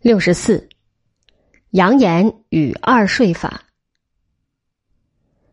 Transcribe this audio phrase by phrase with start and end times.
[0.00, 0.68] 六十四，
[1.70, 3.64] 杨炎与二税法。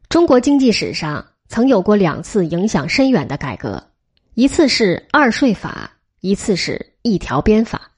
[0.08, 3.92] 中国经济史上曾有过两次影响深远的改革，
[4.36, 7.90] 一次是二税法，一次是一条鞭法。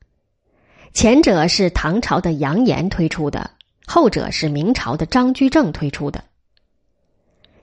[0.94, 3.52] 前者是唐朝的杨炎推出的，
[3.86, 6.24] 后者是明朝的张居正推出的。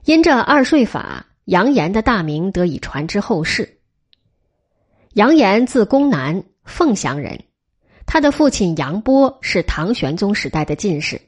[0.03, 3.79] 因这二税法，杨炎的大名得以传之后世。
[5.13, 7.45] 杨炎字公南，凤翔人。
[8.05, 11.19] 他的父亲杨波是唐玄宗时代的进士，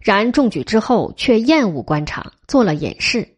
[0.00, 3.36] 然中举之后却厌恶官场，做了隐士。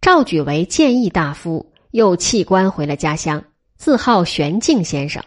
[0.00, 3.44] 召举为谏议大夫，又弃官回了家乡，
[3.76, 5.22] 自号玄静先生。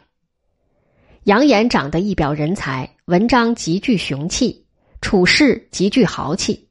[1.23, 4.65] 杨炎长得一表人才，文章极具雄气，
[5.01, 6.67] 处事极具豪气，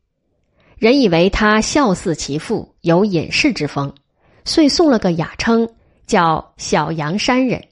[0.77, 3.95] 人以为他孝似其父，有隐士之风，
[4.45, 5.69] 遂送了个雅称，
[6.07, 7.63] 叫小杨山人。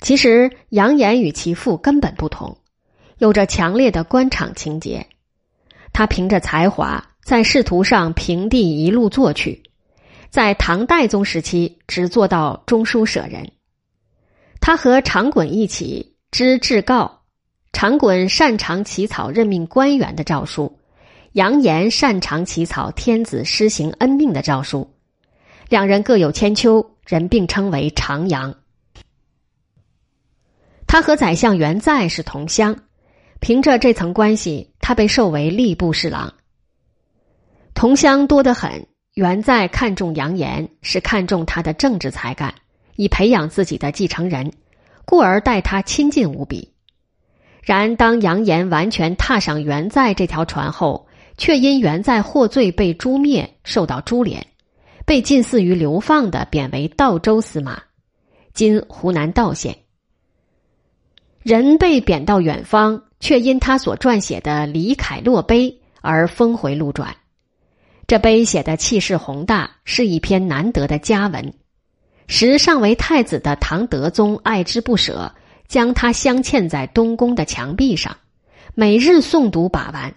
[0.00, 2.56] 其实杨炎与其父根本不同，
[3.18, 5.06] 有着强烈的官场情节。
[5.92, 9.62] 他凭着才华在仕途上平地一路做去，
[10.30, 13.50] 在唐代宗时期只做到中书舍人。
[14.60, 17.22] 他和长衮一起知制告，
[17.72, 20.78] 长衮擅长起草任命官员的诏书，
[21.32, 24.88] 杨炎擅长起草天子施行恩命的诏书，
[25.68, 28.54] 两人各有千秋，人并称为长杨。
[30.88, 32.74] 他和宰相元在是同乡，
[33.40, 36.32] 凭着这层关系，他被授为吏部侍郎。
[37.74, 42.54] 同乡多得很，元在看重杨炎，是看重他的政治才干，
[42.96, 44.50] 以培养自己的继承人，
[45.04, 46.72] 故而待他亲近无比。
[47.62, 54.46] 然当杨炎完全踏上元在这条船后，却因元在获罪被诛灭，受到株连，
[55.04, 57.82] 被近似于流放的贬为道州司马，
[58.54, 59.76] 今湖南道县。
[61.48, 65.70] 人被贬到远方，却因他所撰写的《李凯洛碑》
[66.02, 67.16] 而峰回路转。
[68.06, 71.54] 这碑写的气势宏大，是一篇难得的佳文。
[72.26, 75.32] 时尚为太子的唐德宗爱之不舍，
[75.66, 78.18] 将他镶嵌在东宫的墙壁上，
[78.74, 80.14] 每日诵读把玩。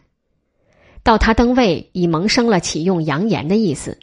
[1.02, 3.98] 到他登位，已萌生了启用杨炎的意思。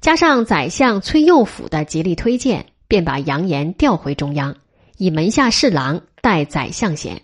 [0.00, 4.54] 加上宰相崔佑甫的极力推荐，便把杨炎调回中央，
[4.96, 6.02] 以门下侍郎。
[6.26, 7.22] 代宰相衔，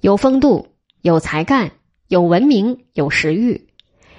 [0.00, 0.68] 有风度，
[1.02, 1.72] 有才干，
[2.06, 3.66] 有文明，有食欲。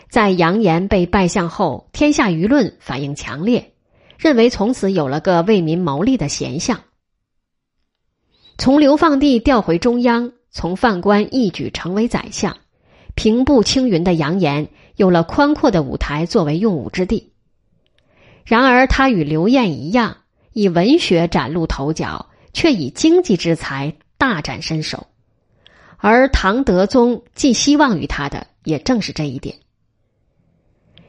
[0.09, 3.71] 在杨炎被拜相后，天下舆论反应强烈，
[4.17, 6.81] 认为从此有了个为民谋利的贤相。
[8.57, 12.57] 从流放地调回中央，从犯官一举成为宰相，
[13.15, 14.67] 平步青云的杨炎
[14.97, 17.31] 有了宽阔的舞台作为用武之地。
[18.43, 20.17] 然而，他与刘晏一样，
[20.51, 22.25] 以文学崭露头角。
[22.53, 25.07] 却以经济之才大展身手，
[25.97, 29.55] 而唐德宗寄希望于他的，也正是这一点。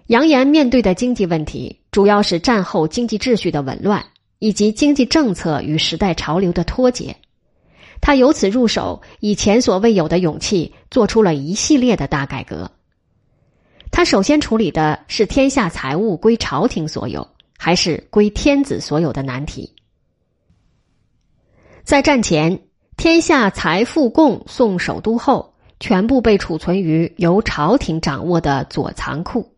[0.07, 4.05] 杨炎面对的经济问题，主要是战后经济秩序的紊乱，
[4.41, 7.17] 以及经济政策与时代潮流的脱节。
[8.01, 12.71] 他由此入手，以前所未有的勇气，做出了一系列的大改革。
[13.93, 19.73] 他首先处理的是天下财物归朝廷所有，还是归天子所有的难题。
[21.91, 22.61] 在战前，
[22.97, 29.57] 天下财富贡送首都后，全部被储存于由朝廷掌握的左藏库，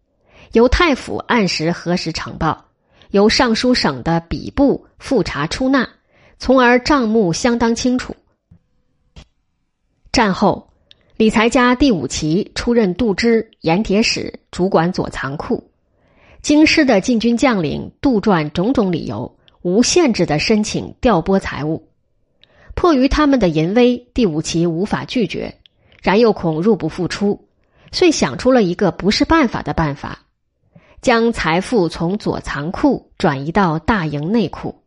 [0.53, 2.65] 由太府按时核实呈报，
[3.11, 5.87] 由尚书省的笔部复查出纳，
[6.39, 8.17] 从而账目相当清楚。
[10.11, 10.71] 战后，
[11.19, 15.71] 理财家第五旗出任度支盐铁使，主管左藏库。
[16.41, 21.87] 京师的禁军将领杜撰种种理由，无限制的申请调拨财物。
[22.75, 25.59] 迫于他们的淫威，第五旗无法拒绝，
[26.03, 27.49] 然又恐入不敷出，
[27.93, 30.21] 遂想出了一个不是办法的办法，
[31.01, 34.83] 将财富从左藏库转移到大营内库。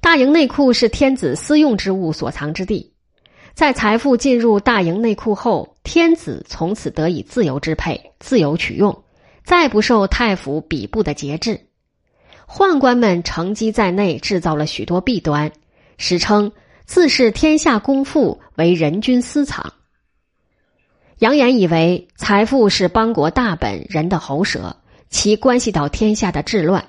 [0.00, 2.92] 大营内库是天子私用之物所藏之地，
[3.54, 9.02] 在财富进入大营内库后，天子从此得以自由支配、自由取用，
[9.42, 11.60] 再不受太府笔部的节制。
[12.46, 15.50] 宦官们乘机在内制造了许多弊端。
[15.98, 16.52] 史称
[16.86, 19.74] 自视天下公富为人君私藏。
[21.18, 24.76] 杨炎以为财富是邦国大本，人的喉舌，
[25.10, 26.86] 其关系到天下的治乱。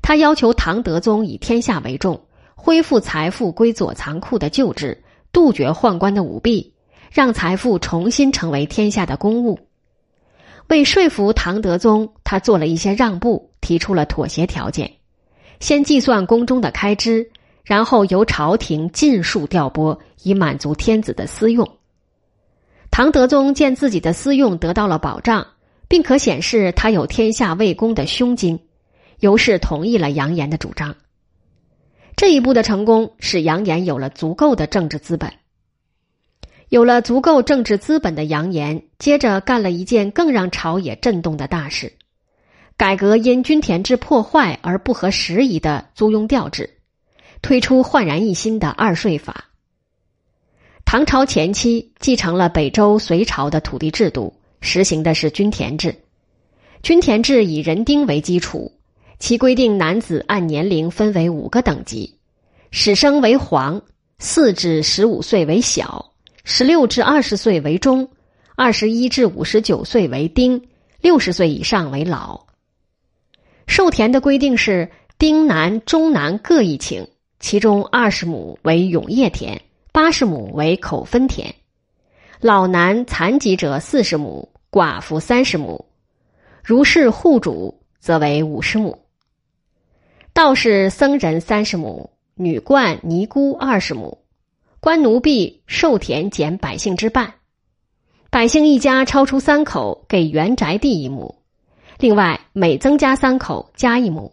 [0.00, 2.22] 他要求唐德宗以天下为重，
[2.54, 6.72] 恢复财富归左藏库的旧制，杜绝宦官的舞弊，
[7.12, 9.60] 让财富重新成为天下的公物。
[10.68, 14.94] 为说服唐德宗，他做了一些让步，提出了妥协条件：
[15.60, 17.30] 先计算宫中的开支。
[17.68, 21.68] 然后由朝廷尽数调拨，以满足天子的私用。
[22.90, 25.46] 唐德宗见自己的私用得到了保障，
[25.86, 28.58] 并可显示他有天下为公的胸襟，
[29.20, 30.96] 由是同意了杨炎的主张。
[32.16, 35.30] 这一步的成功，使杨炎有了足够的政治资本。
[36.70, 41.92] 有了足够政治资本的杨炎，接着干了一件更让朝野震动的大事：
[42.78, 46.77] 改革因均田制破坏而不合时宜的租庸调制。
[47.42, 49.44] 推出焕然一新的二税法。
[50.84, 55.94] 唐朝前期继承了北周、隋朝的土地制度，实行的是均田制。
[56.82, 58.72] 均田制以人丁为基础，
[59.18, 62.18] 其规定男子按年龄分为五个等级：
[62.70, 63.82] 始生为皇，
[64.18, 66.12] 四至十五岁为小，
[66.44, 68.08] 十六至二十岁为中，
[68.56, 70.68] 二十一至五十九岁为丁，
[71.02, 72.46] 六十岁以上为老。
[73.66, 77.06] 授田的规定是丁男、中男各一顷。
[77.40, 79.60] 其中二十亩为永业田，
[79.92, 81.54] 八十亩为口分田。
[82.40, 85.84] 老男残疾者四十亩，寡妇三十亩。
[86.62, 88.98] 如是户主，则为五十亩。
[90.32, 94.18] 道士、僧人三十亩，女冠、尼姑二十亩。
[94.80, 97.34] 官奴婢受田减百姓之半。
[98.30, 101.34] 百姓一家超出三口，给原宅地一亩。
[101.98, 104.32] 另外，每增加三口，加一亩。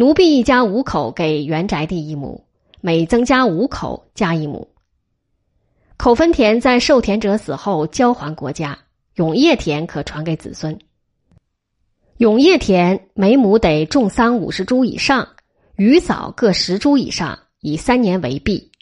[0.00, 2.42] 奴婢一家五口给原宅地一亩，
[2.80, 4.66] 每增加五口加一亩。
[5.98, 8.78] 口分田在受田者死后交还国家，
[9.16, 10.78] 永业田可传给子孙。
[12.16, 15.28] 永业田每亩得种桑五十株以上，
[15.76, 18.72] 鱼枣各十株以上，以三年为毕。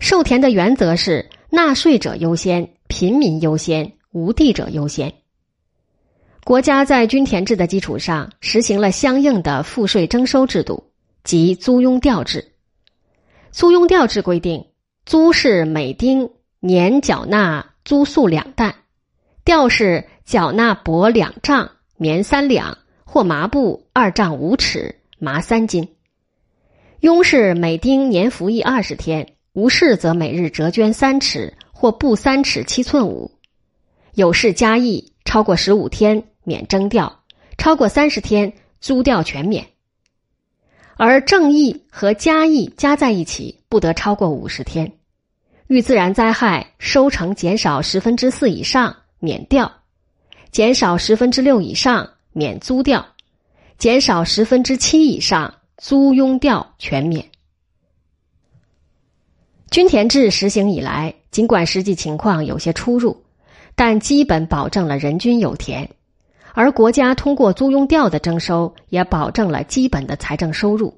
[0.00, 5.14] 受田的原则是纳税者优先，平民优先，无地者优先。
[6.44, 10.84] 国家在均田制的基础上，实行了相应的赋税征收制度，
[11.24, 12.52] 即租庸调制。
[13.50, 14.66] 租庸调制规定，
[15.06, 16.28] 租是每丁
[16.60, 18.74] 年缴纳租粟两担，
[19.42, 25.88] 调是缴纳帛两丈、棉三两或麻布二丈五尺、麻三斤。
[27.00, 33.30] 庸是每丁年服役二十天，无事则每日折捐三尺或布三尺七寸五，
[34.12, 36.22] 有事加役，超过十五天。
[36.44, 37.20] 免征调，
[37.58, 39.66] 超过三十天租调全免。
[40.96, 44.92] 而正役和加役加在一起不得超过五十天。
[45.66, 49.72] 遇自然灾害，收成减少十分之四以上免调，
[50.52, 53.04] 减少十分之六以上免租调，
[53.78, 57.26] 减少十分之七以上租庸调全免。
[59.70, 63.24] 均田制实行以来，尽管实际情况有些出入，
[63.74, 65.90] 但基本保证了人均有田。
[66.56, 70.96] 而国家通过租庸调的征收，也保证了基本的财政收入。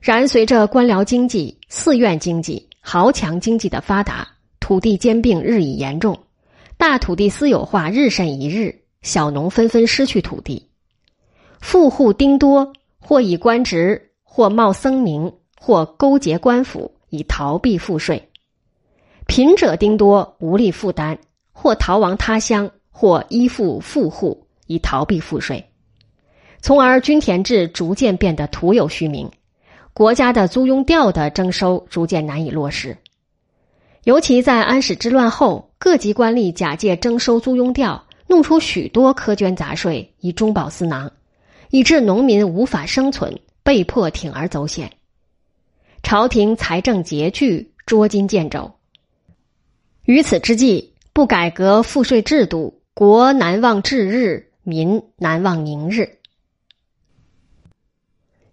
[0.00, 4.26] 然随着官僚经济、寺院经济、豪强经济的发达，
[4.58, 6.18] 土地兼并日益严重，
[6.76, 10.68] 大土地私有化日甚一日，小农纷纷失去土地，
[11.60, 18.20] 富户丁多，或以官职，或冒僧名，或勾结官府以逃避赋税；
[19.28, 21.16] 贫者丁多，无力负担，
[21.52, 22.68] 或逃亡他乡。
[22.96, 25.68] 或依附富户以逃避赋税，
[26.62, 29.28] 从而均田制逐渐变得徒有虚名，
[29.92, 32.96] 国家的租庸调的征收逐渐难以落实。
[34.04, 41.10] 尤其在安史之乱后，各级官吏假借征收租庸调，弄出许多苛捐杂税以中饱私囊，
[41.70, 44.92] 以致农民无法生存，被迫铤而走险。
[46.04, 48.70] 朝廷财政拮据，捉襟见肘。
[50.04, 52.80] 于此之际，不改革赋税制度。
[52.96, 56.18] 国难忘至日，民难忘宁日。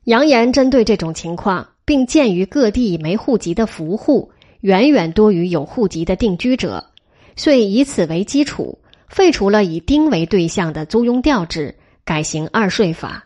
[0.06, 4.32] 扬言针对这种情况，并鉴于各地没户籍的伏户
[4.62, 6.84] 远远多于有户籍的定居者，
[7.36, 13.24] 遂以此为基础，废除了以丁为对象的租庸调制，改行二税法。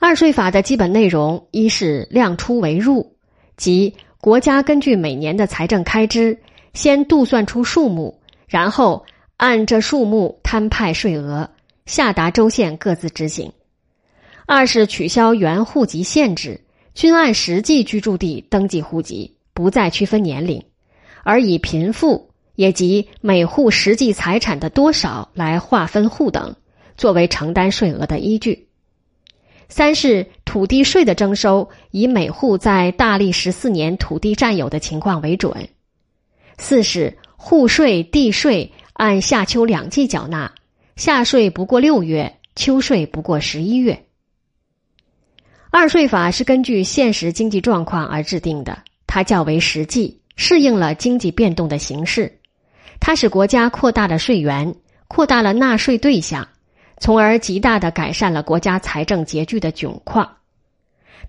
[0.00, 3.14] 二税法的基本内容，一是量出为入，
[3.56, 6.36] 即国家根据每年的财政开支，
[6.74, 9.06] 先度算出数目，然后。
[9.42, 11.50] 按这数目摊派税额，
[11.84, 13.52] 下达州县各自执行。
[14.46, 16.60] 二是取消原户籍限制，
[16.94, 20.62] 均按实际居住地登记户籍，不再区分年龄，
[21.24, 26.54] 而以贫富也即每户实际财产的多少来划分户等，
[26.96, 28.68] 作为承担税额的依据。
[29.68, 35.68] 三是土地税的征收，以每户在大历十四年土地占有的情况为准。
[36.58, 38.70] 四是户税、地税。
[38.92, 40.52] 按夏秋两季缴纳，
[40.96, 44.04] 夏税不过六月，秋税不过十一月。
[45.70, 52.38] 二税法是根据现实经济状况而制定的，它较为实际，适应了经济变动的形势。
[53.00, 54.74] 它使国家扩大了税源，
[55.08, 56.46] 扩大了纳税对象，
[57.00, 60.36] 从而极大的改善了国家财政拮据的窘况。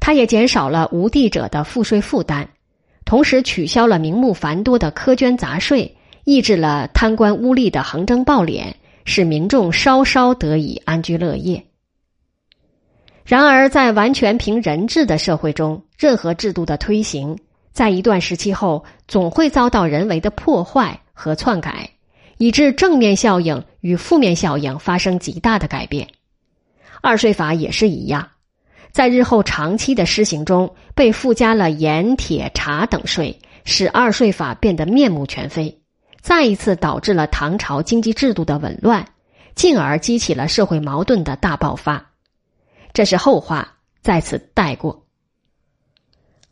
[0.02, 2.50] 它也减少了无地者的赋税负担，
[3.06, 8.74] 同时取消了名目繁多的苛捐杂税，抑制了贪官污吏的横征暴敛，
[9.06, 11.64] 使民众稍稍得以安居乐业。
[13.26, 17.38] 然而，在完全凭人治的社会中，任何制度的推行，
[17.72, 21.90] 在一段时期后，总会遭到人为的破坏和篡改，
[22.38, 26.08] 以致正面效应与负面效应发生极大的改变。
[27.02, 28.30] 二税法也是一样，
[28.92, 35.80] 在日后长期的施行中，被附加了盐、铁、茶等税，使二税法变得面目全非，
[36.24, 39.06] 再一次导致了唐朝经济制度的紊乱，
[39.56, 42.12] 进而激起了社会矛盾的大爆发。
[42.94, 45.06] 这是后话，在此带过。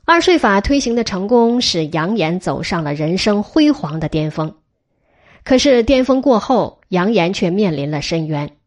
[0.03, 4.53] 二税法推行的成功，使杨炎走上了人生辉煌的巅峰。
[5.45, 8.57] 可是巅峰过后，杨炎却面临了深渊。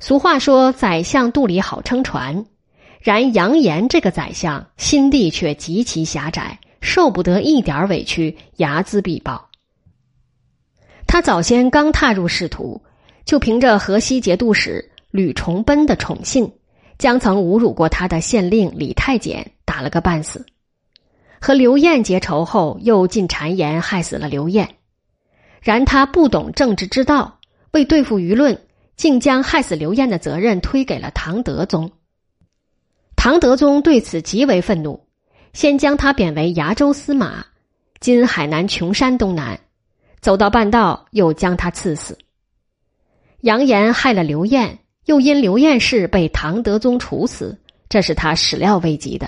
[0.00, 2.44] 俗话说：“宰相肚里好撑船。”
[3.00, 9.47] 然杨炎这个宰相心地却极其狭窄，受不得一点委屈，睚眦必报。
[11.08, 12.80] 他早先刚踏入仕途，
[13.24, 16.52] 就凭着河西节度使吕崇奔的宠信。
[16.98, 20.44] 将曾侮辱过他的县令李太监打了个半死，
[21.40, 24.68] 和刘晏结仇后，又进谗言害死了刘晏。
[25.60, 27.38] 然他不懂政治之道，
[27.70, 28.60] 为对付舆论，
[28.96, 31.92] 竟将害死刘晏的责任推给了唐德宗。
[33.14, 35.06] 唐德宗对此极为愤怒，
[35.52, 37.46] 先将他贬为崖州司马
[38.00, 39.60] （今海南琼山东南），
[40.20, 42.18] 走到半道，又将他刺死。
[43.40, 44.78] 扬言害了刘晏。
[45.04, 47.58] 又因刘晏氏被唐德宗处死，
[47.88, 49.26] 这是他始料未及的。